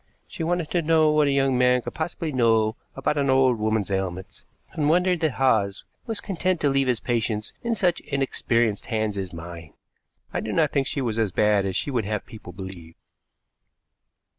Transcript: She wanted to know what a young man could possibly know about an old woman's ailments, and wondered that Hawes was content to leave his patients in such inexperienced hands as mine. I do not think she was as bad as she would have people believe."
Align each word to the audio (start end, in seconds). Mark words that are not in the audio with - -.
She 0.27 0.41
wanted 0.43 0.71
to 0.71 0.81
know 0.81 1.11
what 1.11 1.27
a 1.27 1.31
young 1.31 1.59
man 1.59 1.83
could 1.83 1.93
possibly 1.93 2.31
know 2.31 2.75
about 2.95 3.19
an 3.19 3.29
old 3.29 3.59
woman's 3.59 3.91
ailments, 3.91 4.45
and 4.71 4.89
wondered 4.89 5.19
that 5.19 5.33
Hawes 5.33 5.85
was 6.07 6.19
content 6.19 6.59
to 6.61 6.69
leave 6.69 6.87
his 6.87 6.99
patients 6.99 7.53
in 7.61 7.75
such 7.75 7.99
inexperienced 7.99 8.87
hands 8.87 9.15
as 9.15 9.31
mine. 9.31 9.75
I 10.33 10.39
do 10.39 10.53
not 10.53 10.71
think 10.71 10.87
she 10.87 11.01
was 11.01 11.19
as 11.19 11.31
bad 11.31 11.67
as 11.67 11.75
she 11.75 11.91
would 11.91 12.05
have 12.05 12.25
people 12.25 12.51
believe." 12.51 12.95